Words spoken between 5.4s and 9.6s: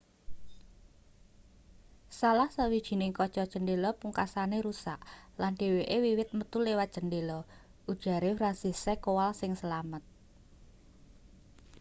lan dheweke wiwit metu liwat cendhela ujare franciszek kowal sing